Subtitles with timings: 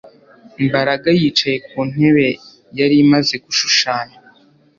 [0.65, 2.27] Mbaraga yicaye ku ntebe
[2.79, 4.17] yari imaze gushushanya